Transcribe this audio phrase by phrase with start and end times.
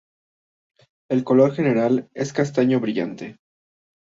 [1.09, 3.37] El color general es castaño brillante.